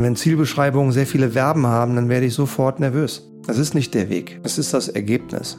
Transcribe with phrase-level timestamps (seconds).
[0.00, 3.30] Wenn Zielbeschreibungen sehr viele Verben haben, dann werde ich sofort nervös.
[3.46, 5.58] Das ist nicht der Weg, es ist das Ergebnis.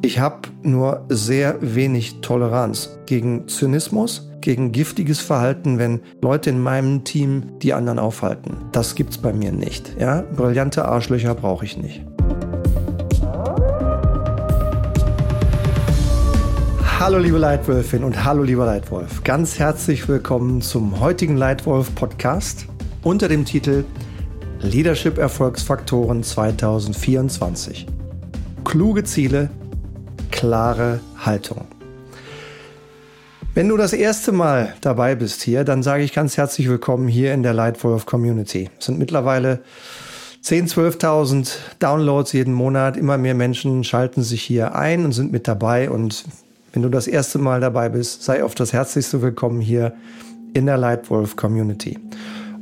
[0.00, 7.04] Ich habe nur sehr wenig Toleranz gegen Zynismus, gegen giftiges Verhalten, wenn Leute in meinem
[7.04, 8.56] Team die anderen aufhalten.
[8.72, 9.94] Das gibt's bei mir nicht.
[10.00, 10.24] Ja?
[10.34, 12.02] Brillante Arschlöcher brauche ich nicht.
[16.98, 19.24] Hallo liebe Leitwölfin und hallo lieber Leitwolf.
[19.24, 22.66] Ganz herzlich willkommen zum heutigen Leitwolf Podcast
[23.04, 23.84] unter dem Titel
[24.60, 27.86] Leadership Erfolgsfaktoren 2024.
[28.64, 29.50] Kluge Ziele,
[30.30, 31.66] klare Haltung.
[33.52, 37.34] Wenn du das erste Mal dabei bist hier, dann sage ich ganz herzlich willkommen hier
[37.34, 38.70] in der Lightwolf Community.
[38.80, 39.60] Es sind mittlerweile
[40.42, 42.96] 10.000, 12.000 Downloads jeden Monat.
[42.96, 45.90] Immer mehr Menschen schalten sich hier ein und sind mit dabei.
[45.90, 46.24] Und
[46.72, 49.92] wenn du das erste Mal dabei bist, sei auf das herzlichste willkommen hier
[50.54, 51.98] in der Lightwolf Community.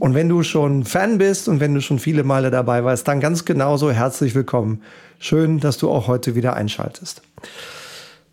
[0.02, 3.21] Und wenn du schon Fan bist und wenn du schon viele Male dabei warst, dann
[3.21, 4.82] ganz genauso herzlich willkommen.
[5.21, 7.23] Schön, dass du auch heute wieder einschaltest.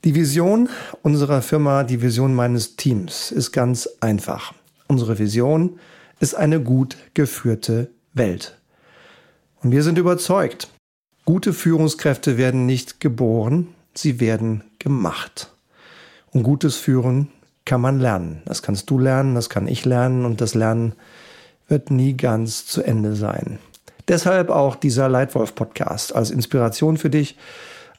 [0.04, 0.68] Die Vision
[1.04, 4.52] unserer Firma, die Vision meines Teams ist ganz einfach.
[4.88, 5.78] Unsere Vision
[6.20, 8.58] ist eine gut geführte Welt.
[9.62, 10.70] Und wir sind überzeugt,
[11.24, 15.54] gute Führungskräfte werden nicht geboren, sie werden gemacht.
[16.32, 17.28] Und gutes Führen
[17.64, 18.42] kann man lernen.
[18.46, 20.94] Das kannst du lernen, das kann ich lernen und das Lernen
[21.70, 23.60] wird nie ganz zu Ende sein.
[24.08, 27.38] Deshalb auch dieser Leitwolf-Podcast als Inspiration für dich,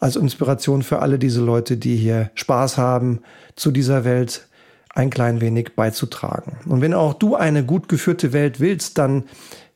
[0.00, 3.20] als Inspiration für alle diese Leute, die hier Spaß haben,
[3.54, 4.48] zu dieser Welt
[4.92, 6.58] ein klein wenig beizutragen.
[6.66, 9.24] Und wenn auch du eine gut geführte Welt willst, dann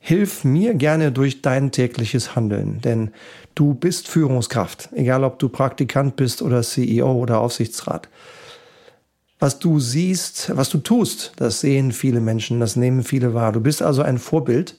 [0.01, 3.11] hilf mir gerne durch dein tägliches Handeln, denn
[3.55, 8.09] du bist Führungskraft, egal ob du Praktikant bist oder CEO oder Aufsichtsrat.
[9.39, 13.53] Was du siehst, was du tust, das sehen viele Menschen, das nehmen viele wahr.
[13.53, 14.77] Du bist also ein Vorbild,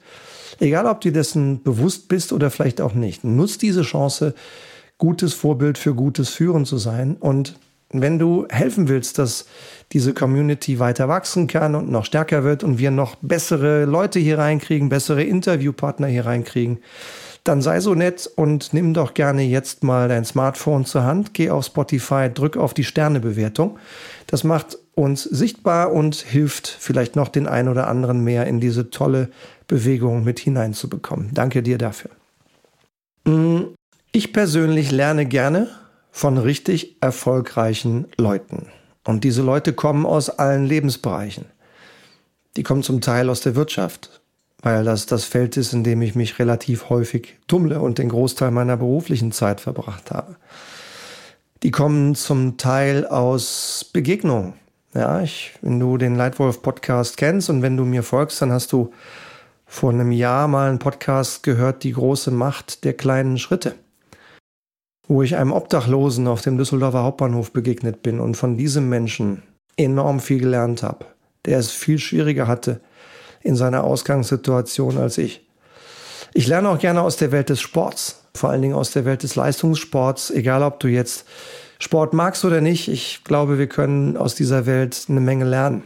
[0.60, 3.24] egal ob du dessen bewusst bist oder vielleicht auch nicht.
[3.24, 4.34] Nutz diese Chance,
[4.98, 7.18] gutes Vorbild für gutes Führen zu sein.
[7.18, 9.46] Und wenn du helfen willst, dass
[9.92, 14.40] diese Community weiter wachsen kann und noch stärker wird und wir noch bessere Leute hier
[14.40, 16.80] reinkriegen, bessere Interviewpartner hier reinkriegen,
[17.46, 21.52] dann sei so nett und nimm doch gerne jetzt mal dein Smartphone zur Hand, geh
[21.52, 23.78] auf Spotify, drück auf die Sternebewertung.
[24.28, 28.90] Das macht uns sichtbar und hilft vielleicht noch den einen oder anderen mehr in diese
[28.90, 29.30] tolle
[29.68, 31.30] Bewegung mit hineinzubekommen.
[31.34, 32.10] Danke dir dafür.
[33.26, 33.76] Mm,
[34.12, 35.70] ich persönlich lerne gerne
[36.12, 38.70] von richtig erfolgreichen Leuten.
[39.04, 41.46] Und diese Leute kommen aus allen Lebensbereichen.
[42.58, 44.22] Die kommen zum Teil aus der Wirtschaft,
[44.66, 48.50] weil das das Feld ist, in dem ich mich relativ häufig tummle und den Großteil
[48.50, 50.38] meiner beruflichen Zeit verbracht habe.
[51.62, 54.54] Die kommen zum Teil aus Begegnungen.
[54.96, 58.72] Ja, ich, wenn du den Leitwolf Podcast kennst und wenn du mir folgst, dann hast
[58.72, 58.92] du
[59.68, 63.76] vor einem Jahr mal einen Podcast gehört, die große Macht der kleinen Schritte,
[65.08, 69.44] wo ich einem Obdachlosen auf dem Düsseldorfer Hauptbahnhof begegnet bin und von diesem Menschen
[69.78, 71.06] enorm viel gelernt habe,
[71.46, 72.82] der es viel schwieriger hatte
[73.46, 75.48] in seiner Ausgangssituation als ich.
[76.34, 79.24] Ich lerne auch gerne aus der Welt des Sports vor allen Dingen aus der Welt
[79.24, 81.26] des Leistungssports, egal ob du jetzt
[81.80, 82.88] Sport magst oder nicht.
[82.88, 85.84] Ich glaube, wir können aus dieser Welt eine Menge lernen.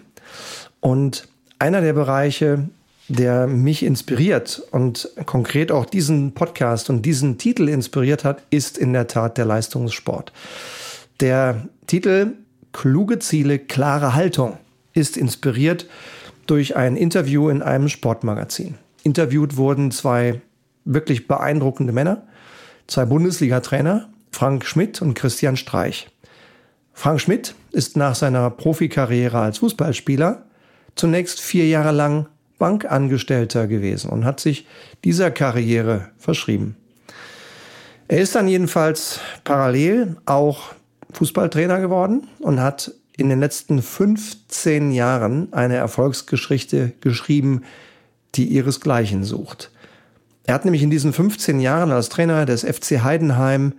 [0.79, 1.27] Und
[1.59, 2.69] einer der Bereiche,
[3.07, 8.93] der mich inspiriert und konkret auch diesen Podcast und diesen Titel inspiriert hat, ist in
[8.93, 10.31] der Tat der Leistungssport.
[11.19, 12.33] Der Titel
[12.71, 14.57] Kluge Ziele, klare Haltung
[14.93, 15.87] ist inspiriert
[16.49, 18.75] durch ein Interview in einem Sportmagazin.
[19.03, 20.41] Interviewt wurden zwei
[20.85, 22.23] wirklich beeindruckende Männer,
[22.87, 26.09] zwei Bundesliga-Trainer, Frank Schmidt und Christian Streich.
[26.93, 30.43] Frank Schmidt ist nach seiner Profikarriere als Fußballspieler
[30.95, 32.27] zunächst vier Jahre lang
[32.57, 34.67] Bankangestellter gewesen und hat sich
[35.03, 36.75] dieser Karriere verschrieben.
[38.07, 40.73] Er ist dann jedenfalls parallel auch
[41.13, 47.63] Fußballtrainer geworden und hat in den letzten 15 Jahren eine Erfolgsgeschichte geschrieben,
[48.35, 49.71] die ihresgleichen sucht.
[50.45, 53.73] Er hat nämlich in diesen 15 Jahren als Trainer des FC Heidenheim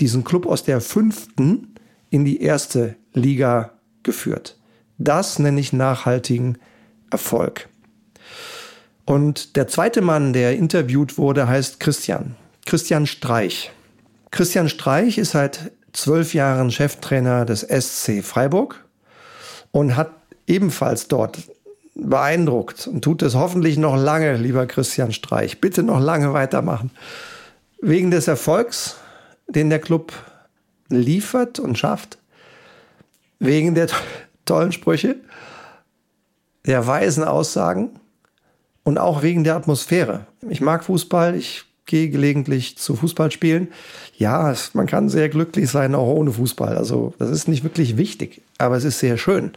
[0.00, 1.74] diesen Club aus der fünften
[2.10, 4.58] in die erste Liga geführt.
[4.98, 6.58] Das nenne ich nachhaltigen
[7.10, 7.68] Erfolg.
[9.04, 12.36] Und der zweite Mann, der interviewt wurde, heißt Christian.
[12.66, 13.72] Christian Streich.
[14.30, 18.84] Christian Streich ist seit zwölf Jahren Cheftrainer des SC Freiburg
[19.70, 20.10] und hat
[20.46, 21.38] ebenfalls dort
[21.94, 25.60] beeindruckt und tut es hoffentlich noch lange, lieber Christian Streich.
[25.60, 26.90] Bitte noch lange weitermachen.
[27.80, 28.96] Wegen des Erfolgs,
[29.48, 30.12] den der Club
[30.88, 32.18] liefert und schafft,
[33.38, 33.88] wegen der
[34.44, 35.16] tollen Sprüche,
[36.66, 37.90] der weisen Aussagen,
[38.84, 40.26] Und auch wegen der Atmosphäre.
[40.48, 43.68] Ich mag Fußball, ich gehe gelegentlich zu Fußballspielen.
[44.16, 46.76] Ja, man kann sehr glücklich sein, auch ohne Fußball.
[46.76, 49.52] Also das ist nicht wirklich wichtig, aber es ist sehr schön,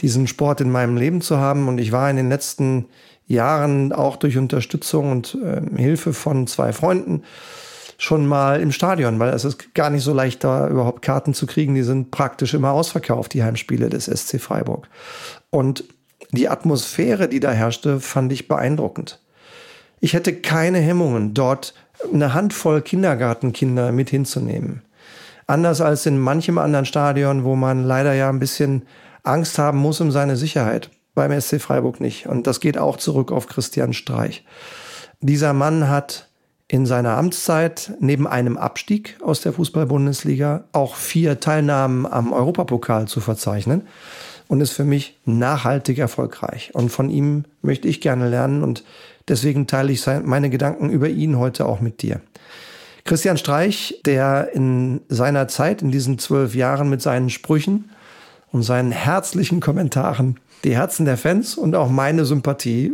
[0.00, 1.68] diesen Sport in meinem Leben zu haben.
[1.68, 2.86] Und ich war in den letzten
[3.26, 7.22] Jahren auch durch Unterstützung und äh, Hilfe von zwei Freunden
[7.98, 11.46] schon mal im Stadion, weil es ist gar nicht so leicht, da überhaupt Karten zu
[11.46, 11.74] kriegen.
[11.74, 14.88] Die sind praktisch immer ausverkauft, die Heimspiele des SC Freiburg.
[15.50, 15.84] Und
[16.32, 19.20] die Atmosphäre, die da herrschte, fand ich beeindruckend.
[20.06, 21.74] Ich hätte keine Hemmungen, dort
[22.14, 24.82] eine Handvoll Kindergartenkinder mit hinzunehmen.
[25.48, 28.82] Anders als in manchem anderen Stadion, wo man leider ja ein bisschen
[29.24, 30.90] Angst haben muss um seine Sicherheit.
[31.16, 32.28] Beim SC Freiburg nicht.
[32.28, 34.44] Und das geht auch zurück auf Christian Streich.
[35.22, 36.28] Dieser Mann hat
[36.68, 43.18] in seiner Amtszeit neben einem Abstieg aus der Fußball-Bundesliga auch vier Teilnahmen am Europapokal zu
[43.18, 43.88] verzeichnen
[44.46, 46.70] und ist für mich nachhaltig erfolgreich.
[46.74, 48.84] Und von ihm möchte ich gerne lernen und
[49.28, 52.20] deswegen teile ich meine Gedanken über ihn heute auch mit dir.
[53.04, 57.90] Christian Streich, der in seiner Zeit, in diesen zwölf Jahren mit seinen Sprüchen
[58.50, 62.92] und seinen herzlichen Kommentaren die Herzen der Fans und auch meine Sympathie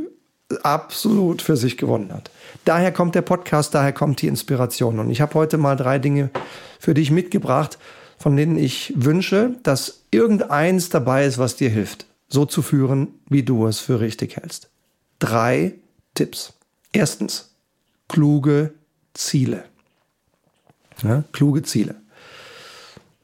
[0.62, 2.30] absolut für sich gewonnen hat.
[2.66, 4.98] Daher kommt der Podcast, daher kommt die Inspiration.
[4.98, 6.28] Und ich habe heute mal drei Dinge
[6.78, 7.78] für dich mitgebracht,
[8.18, 13.42] von denen ich wünsche, dass irgendeins dabei ist, was dir hilft, so zu führen, wie
[13.42, 14.68] du es für richtig hältst.
[15.18, 15.74] Drei
[16.14, 16.52] Tipps.
[16.92, 17.50] Erstens,
[18.08, 18.74] kluge
[19.14, 19.64] Ziele.
[21.02, 21.96] Ja, kluge Ziele.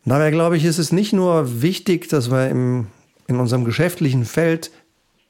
[0.05, 2.87] Dabei glaube ich, ist es nicht nur wichtig, dass wir im,
[3.27, 4.71] in unserem geschäftlichen Feld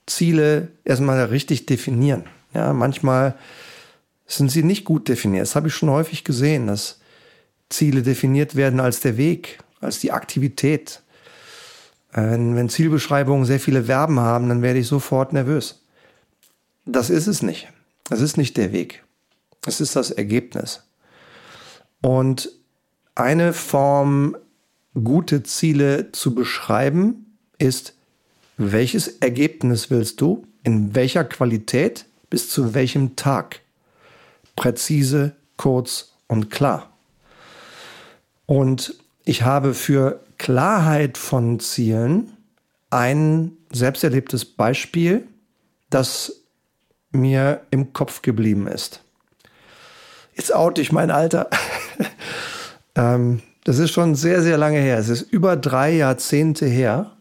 [0.06, 2.24] Ziele erstmal richtig definieren.
[2.54, 3.34] Ja, manchmal
[4.26, 5.42] sind sie nicht gut definiert.
[5.42, 7.00] Das habe ich schon häufig gesehen, dass
[7.68, 11.02] Ziele definiert werden als der Weg, als die Aktivität.
[12.12, 15.82] Wenn, wenn Zielbeschreibungen sehr viele Verben haben, dann werde ich sofort nervös.
[16.90, 17.68] Das ist es nicht.
[18.04, 19.04] Das ist nicht der Weg.
[19.66, 20.84] Es ist das Ergebnis.
[22.00, 22.50] Und
[23.14, 24.36] eine Form,
[24.94, 27.94] gute Ziele zu beschreiben, ist,
[28.56, 33.60] welches Ergebnis willst du, in welcher Qualität, bis zu welchem Tag
[34.56, 36.96] präzise, kurz und klar.
[38.46, 38.94] Und
[39.26, 42.32] ich habe für Klarheit von Zielen
[42.88, 45.26] ein selbsterlebtes Beispiel,
[45.90, 46.37] das
[47.10, 49.02] mir im Kopf geblieben ist.
[50.34, 51.48] Jetzt oute ich mein Alter.
[52.94, 54.98] ähm, das ist schon sehr, sehr lange her.
[54.98, 57.12] Es ist über drei Jahrzehnte her,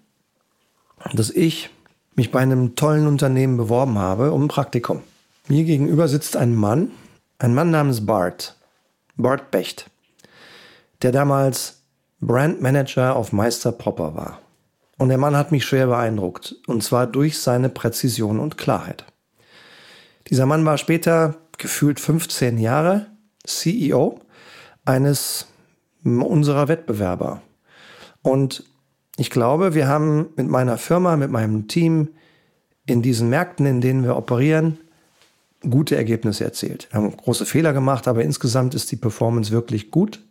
[1.13, 1.69] dass ich
[2.15, 5.01] mich bei einem tollen Unternehmen beworben habe um ein Praktikum.
[5.47, 6.91] Mir gegenüber sitzt ein Mann,
[7.39, 8.57] ein Mann namens Bart,
[9.15, 9.89] Bart Becht,
[11.01, 11.81] der damals
[12.19, 14.41] Brandmanager auf Meister Popper war.
[14.97, 19.05] Und der Mann hat mich schwer beeindruckt, und zwar durch seine Präzision und Klarheit.
[20.29, 23.07] Dieser Mann war später gefühlt 15 Jahre
[23.45, 24.19] CEO
[24.85, 25.47] eines
[26.03, 27.41] unserer Wettbewerber.
[28.21, 28.63] Und
[29.17, 32.09] ich glaube, wir haben mit meiner Firma, mit meinem Team
[32.85, 34.77] in diesen Märkten, in denen wir operieren,
[35.67, 36.87] gute Ergebnisse erzielt.
[36.91, 40.23] Wir haben große Fehler gemacht, aber insgesamt ist die Performance wirklich gut.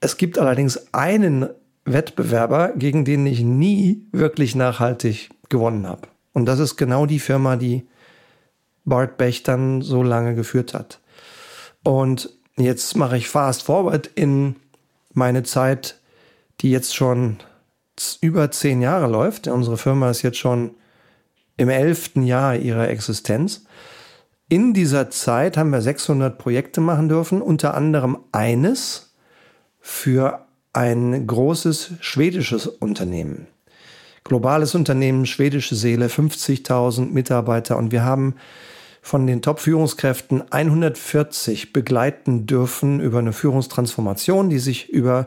[0.00, 1.48] Es gibt allerdings einen
[1.84, 6.08] Wettbewerber, gegen den ich nie wirklich nachhaltig gewonnen habe.
[6.32, 7.86] Und das ist genau die Firma, die
[8.84, 11.00] Bart Bech dann so lange geführt hat.
[11.82, 14.56] Und jetzt mache ich fast forward in
[15.12, 15.98] meine Zeit,
[16.60, 17.38] die jetzt schon
[18.20, 19.48] über zehn Jahre läuft.
[19.48, 20.72] Unsere Firma ist jetzt schon
[21.56, 23.64] im elften Jahr ihrer Existenz.
[24.48, 29.14] In dieser Zeit haben wir 600 Projekte machen dürfen, unter anderem eines
[29.78, 33.46] für ein großes schwedisches Unternehmen.
[34.24, 38.36] Globales Unternehmen, schwedische Seele, 50.000 Mitarbeiter und wir haben
[39.02, 45.26] von den Top-Führungskräften 140 begleiten dürfen über eine Führungstransformation, die sich über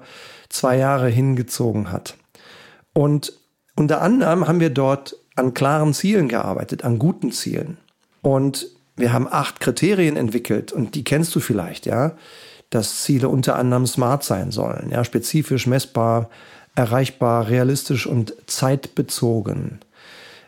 [0.50, 2.16] zwei Jahre hingezogen hat.
[2.94, 3.34] Und
[3.76, 7.78] unter anderem haben wir dort an klaren Zielen gearbeitet, an guten Zielen.
[8.22, 12.16] Und wir haben acht Kriterien entwickelt und die kennst du vielleicht, ja,
[12.70, 16.30] dass Ziele unter anderem smart sein sollen, ja, spezifisch, messbar,
[16.75, 19.80] erreichbar, realistisch und zeitbezogen.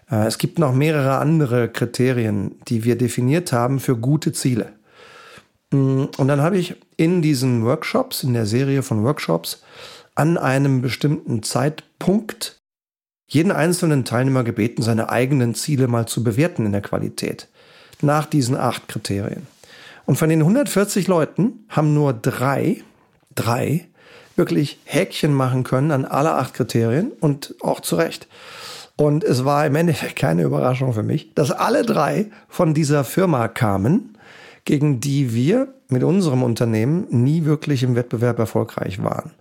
[0.10, 4.74] Äh, es gibt noch mehrere andere Kriterien, die wir definiert haben für gute Ziele.
[5.72, 9.64] Mm, und dann habe ich in diesen Workshops, in der Serie von Workshops,
[10.16, 12.58] an einem bestimmten Zeitpunkt
[13.28, 17.48] jeden einzelnen Teilnehmer gebeten, seine eigenen Ziele mal zu bewerten in der Qualität
[18.02, 19.48] nach diesen acht Kriterien.
[20.06, 22.84] Und von den 140 Leuten haben nur drei,
[23.34, 23.88] drei
[24.36, 28.28] wirklich Häkchen machen können an alle acht Kriterien und auch zu Recht.
[28.98, 33.48] Und es war im Endeffekt keine Überraschung für mich, dass alle drei von dieser Firma
[33.48, 34.18] kamen,
[34.64, 39.32] gegen die wir mit unserem Unternehmen nie wirklich im Wettbewerb erfolgreich waren.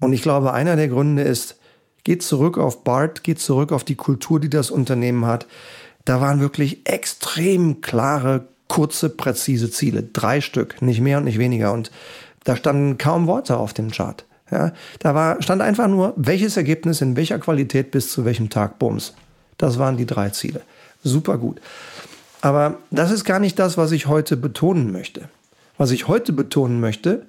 [0.00, 1.58] Und ich glaube, einer der Gründe ist,
[2.04, 5.46] geht zurück auf BART, geht zurück auf die Kultur, die das Unternehmen hat.
[6.04, 10.02] Da waren wirklich extrem klare, kurze, präzise Ziele.
[10.02, 11.72] Drei Stück, nicht mehr und nicht weniger.
[11.72, 11.90] Und
[12.44, 14.24] da standen kaum Worte auf dem Chart.
[14.52, 18.78] Ja, da war, stand einfach nur, welches Ergebnis in welcher Qualität bis zu welchem Tag,
[18.78, 19.14] Bums.
[19.56, 20.60] Das waren die drei Ziele.
[21.02, 21.58] Super gut.
[22.42, 25.30] Aber das ist gar nicht das, was ich heute betonen möchte.
[25.78, 27.24] Was ich heute betonen möchte,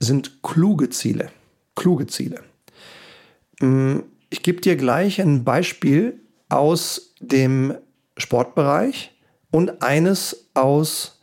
[0.00, 1.30] sind kluge Ziele.
[1.76, 2.40] Kluge Ziele.
[3.60, 7.74] Mm, ich gebe dir gleich ein Beispiel aus dem
[8.16, 9.12] Sportbereich
[9.52, 11.20] und eines aus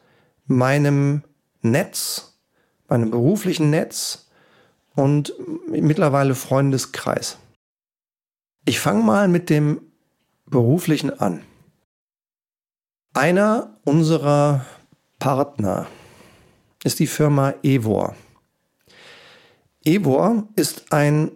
[0.48, 1.24] meinem
[1.62, 2.38] Netz,
[2.88, 4.30] meinem beruflichen Netz
[4.96, 5.34] und
[5.68, 7.38] mittlerweile Freundeskreis.
[8.66, 9.82] Ich fange mal mit dem
[10.46, 11.42] beruflichen an.
[13.14, 14.66] Einer unserer
[15.20, 15.88] Partner
[16.84, 18.16] ist die Firma Evor.
[19.84, 21.32] Evor ist ein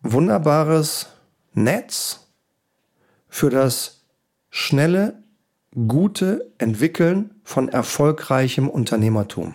[0.00, 1.06] wunderbares
[1.52, 2.26] Netz
[3.28, 4.04] für das
[4.50, 5.22] schnelle,
[5.86, 9.54] gute Entwickeln von erfolgreichem Unternehmertum.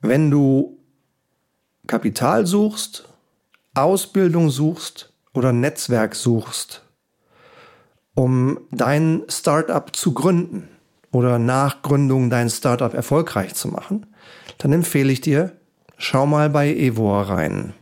[0.00, 0.79] Wenn du
[1.90, 3.08] Kapital suchst,
[3.74, 6.84] Ausbildung suchst oder Netzwerk suchst,
[8.14, 10.68] um dein Startup zu gründen
[11.10, 14.06] oder nach Gründung dein Startup erfolgreich zu machen,
[14.58, 15.50] dann empfehle ich dir,
[15.96, 17.74] schau mal bei Evor rein.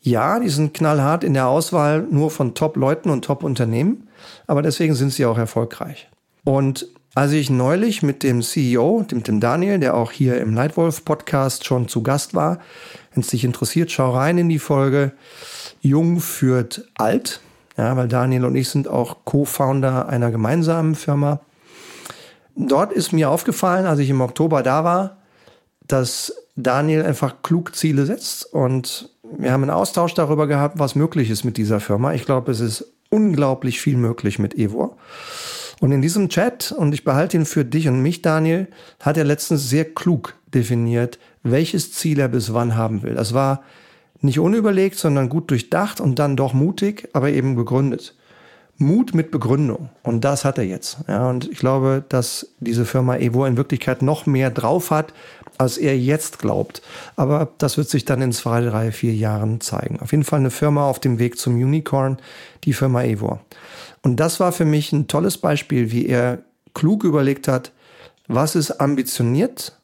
[0.00, 4.08] Ja, die sind knallhart in der Auswahl nur von Top-Leuten und Top-Unternehmen,
[4.46, 6.08] aber deswegen sind sie auch erfolgreich.
[6.44, 11.04] Und als ich neulich mit dem CEO, dem, dem Daniel, der auch hier im Lightwolf
[11.04, 12.58] Podcast schon zu Gast war,
[13.12, 15.12] wenn es dich interessiert, schau rein in die Folge
[15.80, 17.40] Jung führt alt.
[17.76, 21.40] Ja, weil Daniel und ich sind auch Co-Founder einer gemeinsamen Firma.
[22.54, 25.16] Dort ist mir aufgefallen, als ich im Oktober da war,
[25.86, 31.30] dass Daniel einfach klug Ziele setzt und wir haben einen Austausch darüber gehabt, was möglich
[31.30, 32.12] ist mit dieser Firma.
[32.12, 34.96] Ich glaube, es ist unglaublich viel möglich mit Evo.
[35.80, 38.68] Und in diesem Chat, und ich behalte ihn für dich und mich, Daniel,
[39.00, 43.14] hat er letztens sehr klug definiert, welches Ziel er bis wann haben will.
[43.14, 43.62] Das war
[44.20, 48.14] nicht unüberlegt, sondern gut durchdacht und dann doch mutig, aber eben begründet.
[48.76, 49.90] Mut mit Begründung.
[50.02, 50.98] Und das hat er jetzt.
[51.06, 55.12] Ja, und ich glaube, dass diese Firma Evo in Wirklichkeit noch mehr drauf hat,
[55.58, 56.80] als er jetzt glaubt.
[57.16, 60.00] Aber das wird sich dann in zwei, drei, vier Jahren zeigen.
[60.00, 62.18] Auf jeden Fall eine Firma auf dem Weg zum Unicorn,
[62.64, 63.40] die Firma Evo.
[64.02, 66.42] Und das war für mich ein tolles Beispiel, wie er
[66.74, 67.72] klug überlegt hat,
[68.28, 69.78] was ist ambitioniert,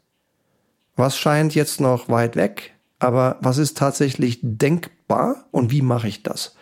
[0.94, 6.22] was scheint jetzt noch weit weg, aber was ist tatsächlich denkbar und wie mache ich
[6.22, 6.54] das?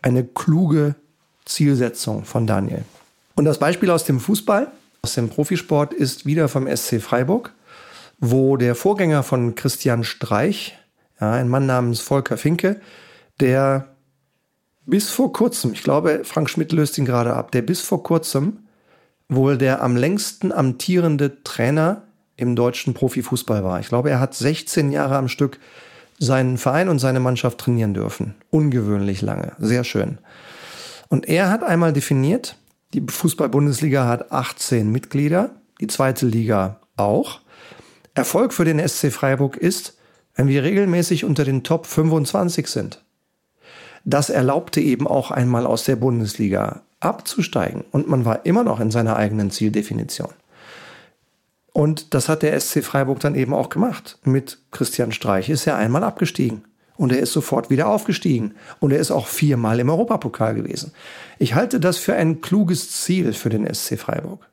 [0.00, 0.94] Eine kluge
[1.44, 2.84] Zielsetzung von Daniel.
[3.34, 4.70] Und das Beispiel aus dem Fußball,
[5.02, 7.52] aus dem Profisport ist wieder vom SC Freiburg,
[8.18, 10.78] wo der Vorgänger von Christian Streich,
[11.20, 12.80] ja, ein Mann namens Volker Finke,
[13.40, 13.93] der
[14.86, 18.58] bis vor kurzem, ich glaube, Frank Schmidt löst ihn gerade ab, der bis vor kurzem
[19.28, 22.02] wohl der am längsten amtierende Trainer
[22.36, 23.80] im deutschen Profifußball war.
[23.80, 25.58] Ich glaube, er hat 16 Jahre am Stück
[26.18, 28.34] seinen Verein und seine Mannschaft trainieren dürfen.
[28.50, 29.52] Ungewöhnlich lange.
[29.58, 30.18] Sehr schön.
[31.08, 32.56] Und er hat einmal definiert,
[32.92, 35.50] die Fußball-Bundesliga hat 18 Mitglieder,
[35.80, 37.40] die zweite Liga auch.
[38.14, 39.98] Erfolg für den SC Freiburg ist,
[40.34, 43.04] wenn wir regelmäßig unter den Top 25 sind.
[44.04, 48.90] Das erlaubte eben auch einmal aus der Bundesliga abzusteigen und man war immer noch in
[48.90, 50.32] seiner eigenen Zieldefinition.
[51.72, 54.18] Und das hat der SC Freiburg dann eben auch gemacht.
[54.22, 56.62] Mit Christian Streich ist er einmal abgestiegen.
[56.96, 58.54] Und er ist sofort wieder aufgestiegen.
[58.78, 60.92] Und er ist auch viermal im Europapokal gewesen.
[61.40, 64.48] Ich halte das für ein kluges Ziel für den SC Freiburg.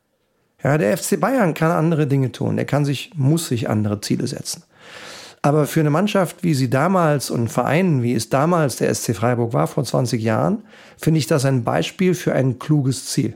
[0.63, 2.57] Ja, der FC Bayern kann andere Dinge tun.
[2.57, 4.63] Er kann sich, muss sich andere Ziele setzen.
[5.41, 9.53] Aber für eine Mannschaft, wie sie damals und Vereinen, wie es damals der SC Freiburg
[9.53, 10.63] war, vor 20 Jahren,
[10.97, 13.35] finde ich das ein Beispiel für ein kluges Ziel.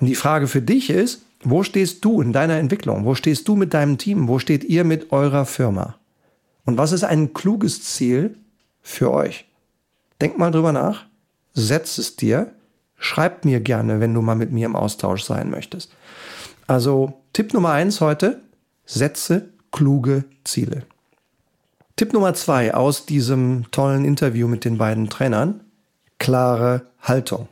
[0.00, 3.04] Und die Frage für dich ist, wo stehst du in deiner Entwicklung?
[3.04, 4.28] Wo stehst du mit deinem Team?
[4.28, 5.96] Wo steht ihr mit eurer Firma?
[6.64, 8.36] Und was ist ein kluges Ziel
[8.80, 9.44] für euch?
[10.20, 11.06] Denk mal drüber nach,
[11.52, 12.52] setz es dir,
[12.96, 15.92] schreib mir gerne, wenn du mal mit mir im Austausch sein möchtest.
[16.68, 18.40] Also Tipp Nummer eins heute,
[18.86, 20.84] setze kluge Ziele.
[21.96, 25.60] Tipp Nummer zwei aus diesem tollen Interview mit den beiden Trainern,
[26.18, 27.48] klare Haltung.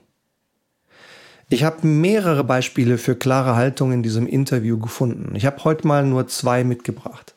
[1.51, 5.35] Ich habe mehrere Beispiele für klare Haltung in diesem Interview gefunden.
[5.35, 7.35] Ich habe heute mal nur zwei mitgebracht.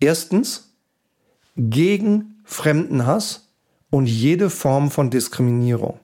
[0.00, 0.74] Erstens,
[1.56, 3.48] gegen Fremdenhass
[3.90, 6.00] und jede Form von Diskriminierung.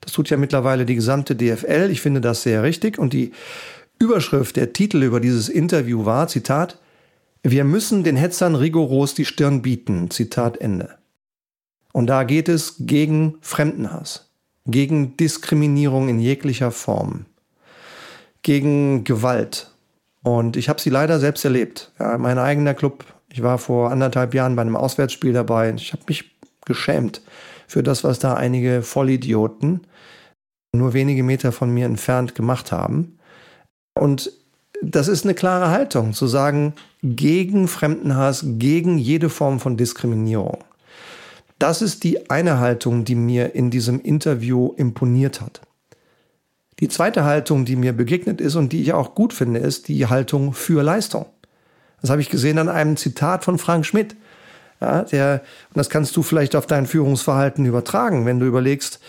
[0.00, 1.88] Das tut ja mittlerweile die gesamte DFL.
[1.90, 2.98] Ich finde das sehr richtig.
[2.98, 3.32] Und die
[3.98, 6.78] Überschrift, der Titel über dieses Interview war, Zitat,
[7.50, 10.10] wir müssen den Hetzern rigoros die Stirn bieten.
[10.10, 10.96] Zitat Ende.
[11.92, 14.30] Und da geht es gegen Fremdenhass,
[14.66, 17.24] gegen Diskriminierung in jeglicher Form,
[18.42, 19.70] gegen Gewalt.
[20.22, 21.92] Und ich habe sie leider selbst erlebt.
[21.98, 25.72] Ja, mein eigener Club, ich war vor anderthalb Jahren bei einem Auswärtsspiel dabei.
[25.74, 27.22] Ich habe mich geschämt
[27.68, 29.86] für das, was da einige Vollidioten
[30.72, 33.18] nur wenige Meter von mir entfernt gemacht haben.
[33.94, 34.32] Und
[34.82, 36.74] das ist eine klare Haltung, zu sagen,
[37.14, 40.64] gegen Fremdenhass, gegen jede Form von Diskriminierung.
[41.58, 45.60] Das ist die eine Haltung, die mir in diesem Interview imponiert hat.
[46.80, 50.06] Die zweite Haltung, die mir begegnet ist und die ich auch gut finde, ist die
[50.06, 51.26] Haltung für Leistung.
[52.02, 54.16] Das habe ich gesehen an einem Zitat von Frank Schmidt.
[54.80, 59.00] Ja, der, und das kannst du vielleicht auf dein Führungsverhalten übertragen, wenn du überlegst,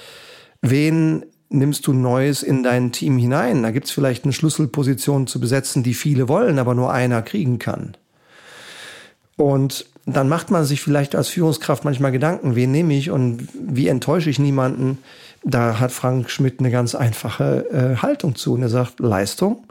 [0.62, 3.64] wen nimmst du Neues in dein Team hinein?
[3.64, 7.60] Da gibt es vielleicht eine Schlüsselposition zu besetzen, die viele wollen, aber nur einer kriegen
[7.60, 7.96] kann.
[9.38, 13.88] Und dann macht man sich vielleicht als Führungskraft manchmal Gedanken, wen nehme ich und wie
[13.88, 15.00] enttäusche ich niemanden.
[15.44, 19.66] Da hat Frank Schmidt eine ganz einfache äh, Haltung zu und er sagt Leistung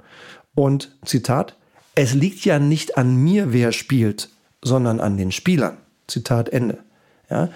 [0.54, 1.56] und Zitat,
[1.94, 4.28] es liegt ja nicht an mir, wer spielt,
[4.62, 5.78] sondern an den Spielern.
[6.06, 6.78] Zitat Ende.
[7.30, 7.48] Ja?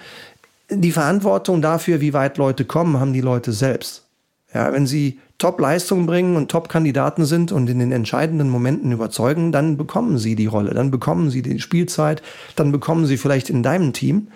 [0.69, 4.03] Die Verantwortung dafür, wie weit Leute kommen, haben die Leute selbst.
[4.53, 9.77] Ja, wenn sie Top-Leistungen bringen und Top-Kandidaten sind und in den entscheidenden Momenten überzeugen, dann
[9.77, 12.21] bekommen sie die Rolle, dann bekommen sie die Spielzeit,
[12.55, 14.27] dann bekommen sie vielleicht in deinem Team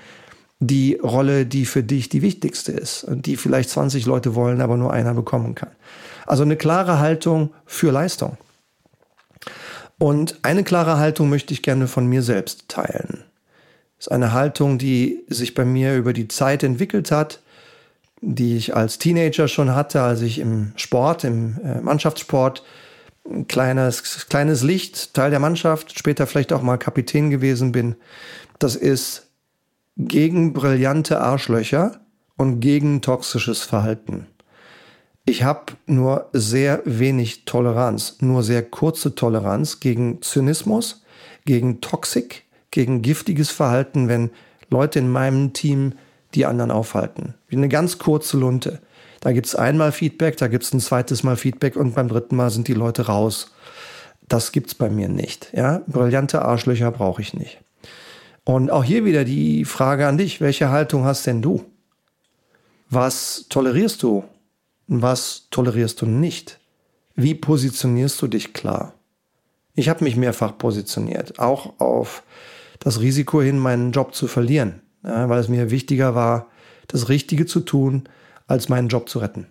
[0.60, 4.77] die Rolle, die für dich die wichtigste ist und die vielleicht 20 Leute wollen, aber
[4.77, 5.72] nur einer bekommen kann.
[6.25, 8.38] Also eine klare Haltung für Leistung.
[9.98, 13.24] Und eine klare Haltung möchte ich gerne von mir selbst teilen.
[13.98, 17.41] Das ist eine Haltung, die sich bei mir über die Zeit entwickelt hat,
[18.22, 22.63] die ich als Teenager schon hatte, als ich im Sport, im äh, Mannschaftssport,
[23.27, 27.95] ein kleines, kleines Licht, Teil der Mannschaft, später vielleicht auch mal Kapitän gewesen bin.
[28.60, 29.30] Das ist
[29.97, 32.01] gegen brillante Arschlöcher
[32.38, 34.28] und gegen toxisches Verhalten.
[35.25, 41.04] Ich habe nur sehr wenig Toleranz, nur sehr kurze Toleranz gegen Zynismus,
[41.45, 44.30] gegen Toxik, gegen giftiges Verhalten, wenn
[44.69, 45.93] Leute in meinem Team
[46.36, 47.36] die anderen aufhalten.
[47.48, 48.80] Wie eine ganz kurze Lunte.
[49.21, 52.36] Da gibt es einmal Feedback, da gibt es ein zweites Mal Feedback und beim dritten
[52.36, 53.52] Mal sind die Leute raus.
[54.28, 55.50] Das gibt es bei mir nicht.
[55.54, 55.82] Ja?
[55.88, 57.60] Brillante Arschlöcher brauche ich nicht.
[58.43, 61.65] Und auch hier wieder die Frage an dich, welche Haltung hast denn du?
[62.89, 64.24] Was tolerierst du?
[64.88, 66.60] Was tolerierst du nicht?
[67.15, 68.93] Wie positionierst du dich klar?
[69.74, 72.21] Ich habe mich mehrfach positioniert, auch auf
[72.80, 76.48] das Risiko hin, meinen Job zu verlieren ja, weil es mir wichtiger war,
[76.88, 78.04] das Richtige zu tun,
[78.48, 79.48] als meinen Job zu retten.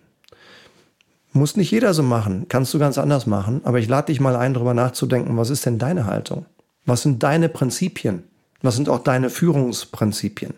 [1.33, 4.35] Muss nicht jeder so machen, kannst du ganz anders machen, aber ich lade dich mal
[4.35, 6.45] ein, darüber nachzudenken, was ist denn deine Haltung?
[6.85, 8.23] Was sind deine Prinzipien?
[8.61, 10.53] Was sind auch deine Führungsprinzipien?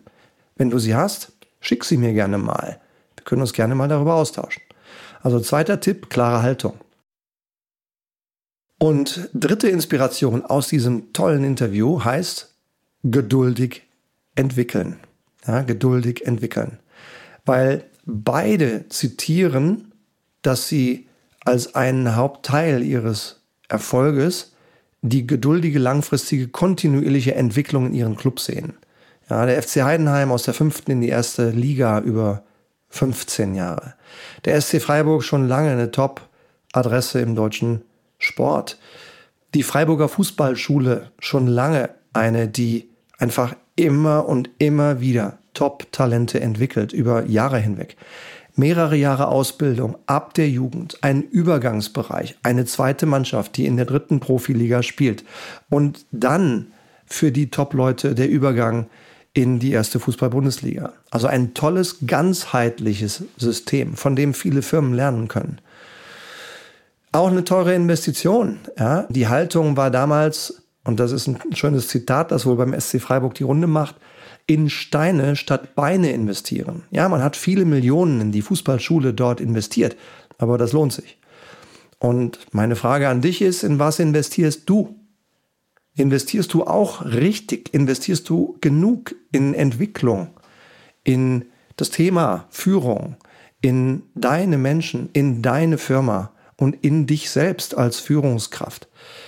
[0.56, 2.80] Wenn du sie hast, schick sie mir gerne mal.
[3.16, 4.62] Wir können uns gerne mal darüber austauschen.
[5.22, 6.74] Also zweiter Tipp, klare Haltung.
[8.78, 12.54] Und dritte Inspiration aus diesem tollen Interview heißt
[13.04, 13.87] geduldig
[14.38, 14.98] entwickeln.
[15.46, 16.80] Ja, geduldig entwickeln.
[17.46, 19.94] Weil beide zitieren,
[20.42, 21.08] dass sie
[21.46, 24.54] als einen Hauptteil ihres Erfolges
[25.02, 28.74] die geduldige, langfristige, kontinuierliche Entwicklung in ihren Club sehen.
[29.30, 32.44] Ja, der FC Heidenheim aus der fünften in die erste Liga über
[32.90, 33.94] 15 Jahre.
[34.46, 37.84] Der SC Freiburg schon lange eine Top-Adresse im deutschen
[38.18, 38.78] Sport.
[39.54, 47.26] Die Freiburger Fußballschule schon lange eine, die einfach immer und immer wieder Top-Talente entwickelt über
[47.26, 47.96] Jahre hinweg.
[48.56, 54.20] Mehrere Jahre Ausbildung ab der Jugend, ein Übergangsbereich, eine zweite Mannschaft, die in der dritten
[54.20, 55.24] Profiliga spielt
[55.70, 56.74] und dann
[57.06, 58.88] für die Top-Leute der Übergang
[59.34, 60.94] in die erste Fußball-Bundesliga.
[61.12, 65.60] Also ein tolles, ganzheitliches System, von dem viele Firmen lernen können.
[67.12, 68.60] Auch eine teure Investition.
[68.78, 69.06] Ja?
[69.10, 73.34] Die Haltung war damals und das ist ein schönes Zitat, das wohl beim SC Freiburg
[73.34, 73.96] die Runde macht,
[74.46, 76.84] in Steine statt Beine investieren.
[76.92, 79.98] Ja, man hat viele Millionen in die Fußballschule dort investiert,
[80.38, 81.18] aber das lohnt sich.
[82.00, 84.96] Und meine Frage an dich ist, in was investierst du?
[85.96, 87.74] Investierst du auch richtig?
[87.74, 90.30] Investierst du genug in Entwicklung,
[91.04, 93.18] in das Thema Führung,
[93.60, 98.88] in deine Menschen, in deine Firma und in dich selbst als Führungskraft?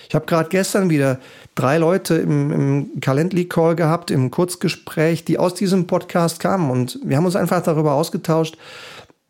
[0.10, 1.19] Ich habe gerade gestern wieder
[1.54, 6.72] drei Leute im, im Calendly-Call gehabt, im Kurzgespräch, die aus diesem Podcast kamen.
[6.72, 8.58] Und wir haben uns einfach darüber ausgetauscht,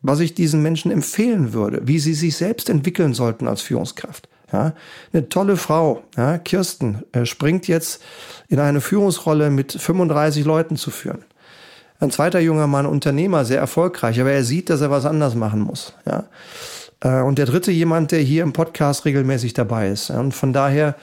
[0.00, 4.26] was ich diesen Menschen empfehlen würde, wie sie sich selbst entwickeln sollten als Führungskraft.
[4.52, 4.72] Ja,
[5.12, 8.02] eine tolle Frau, ja, Kirsten, äh, springt jetzt
[8.48, 11.24] in eine Führungsrolle mit 35 Leuten zu führen.
[12.00, 15.60] Ein zweiter junger Mann, Unternehmer, sehr erfolgreich, aber er sieht, dass er was anders machen
[15.60, 15.92] muss.
[16.06, 16.24] Ja.
[17.00, 20.10] Äh, und der dritte jemand, der hier im Podcast regelmäßig dabei ist.
[20.10, 20.94] Und von daher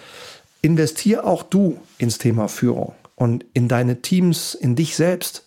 [0.62, 5.45] investier auch du ins Thema Führung und in deine Teams, in dich selbst.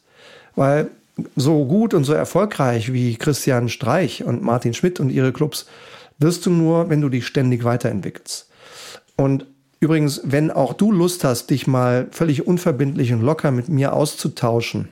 [0.57, 0.91] Weil
[1.37, 5.67] so gut und so erfolgreich wie Christian Streich und Martin Schmidt und ihre Clubs
[6.19, 8.49] wirst du nur, wenn du dich ständig weiterentwickelst.
[9.17, 9.47] Und
[9.81, 14.89] übrigens, wenn auch du Lust hast, dich mal völlig unverbindlich und locker mit mir auszutauschen,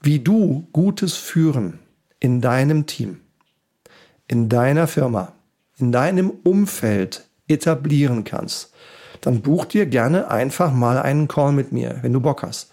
[0.00, 1.78] wie du gutes Führen
[2.20, 3.20] in deinem Team,
[4.28, 5.32] in deiner Firma,
[5.78, 8.72] in deinem Umfeld etablieren kannst,
[9.20, 12.70] dann buch dir gerne einfach mal einen Call mit mir, wenn du Bock hast.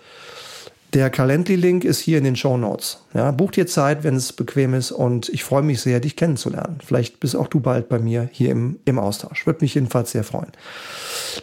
[0.94, 3.00] Der Calendly-Link ist hier in den Show Notes.
[3.16, 6.78] Ja, buch dir Zeit, wenn es bequem ist und ich freue mich sehr, dich kennenzulernen.
[6.86, 9.48] Vielleicht bist auch du bald bei mir hier im, im Austausch.
[9.48, 10.52] Würde mich jedenfalls sehr freuen.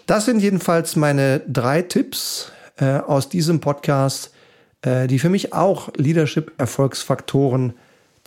[0.06, 4.30] Das sind jedenfalls meine drei Tipps äh, aus diesem Podcast,
[4.82, 7.72] äh, die für mich auch Leadership-Erfolgsfaktoren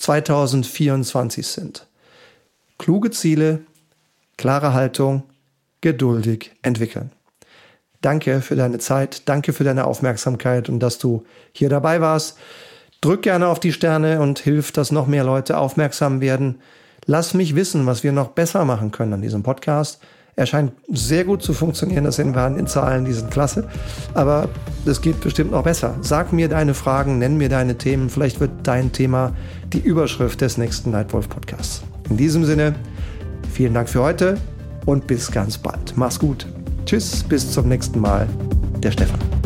[0.04, 1.88] 2024 sind.
[2.78, 3.62] Kluge Ziele,
[4.36, 5.24] klare Haltung,
[5.80, 7.12] geduldig entwickeln.
[8.02, 12.38] Danke für deine Zeit, danke für deine Aufmerksamkeit und dass du hier dabei warst.
[13.00, 16.60] Drück gerne auf die Sterne und hilf, dass noch mehr Leute aufmerksam werden.
[17.06, 20.02] Lass mich wissen, was wir noch besser machen können an diesem Podcast.
[20.36, 23.68] Er scheint sehr gut zu funktionieren, das sehen wir an den Zahlen, die sind klasse.
[24.16, 24.50] Aber
[24.86, 25.96] es geht bestimmt noch besser.
[26.02, 28.10] Sag mir deine Fragen, nenn mir deine Themen.
[28.10, 29.34] Vielleicht wird dein Thema
[29.72, 31.84] die Überschrift des nächsten Nightwolf Podcasts.
[32.10, 32.74] In diesem Sinne,
[33.52, 34.38] vielen Dank für heute
[34.86, 35.94] und bis ganz bald.
[35.96, 36.48] Mach's gut.
[36.86, 38.28] Tschüss, bis zum nächsten Mal.
[38.82, 39.43] Der Stefan.